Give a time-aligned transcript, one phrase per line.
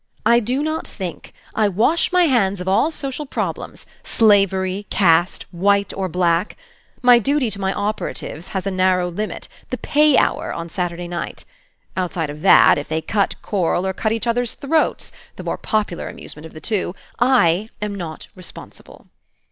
[0.25, 1.31] "I do not think.
[1.53, 6.57] I wash my hands of all social problems, slavery, caste, white or black.
[7.03, 11.45] My duty to my operatives has a narrow limit, the pay hour on Saturday night.
[11.95, 16.09] Outside of that, if they cut korl, or cut each other's throats, (the more popular
[16.09, 19.05] amusement of the two,) I am not responsible."